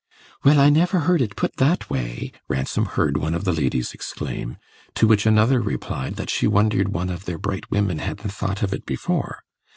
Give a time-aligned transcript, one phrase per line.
[0.43, 4.57] "Well, I never heard it put that way!" Ransom heard one of the ladies exclaim;
[4.95, 8.73] to which another replied that she wondered one of their bright women hadn't thought of
[8.73, 9.43] it before.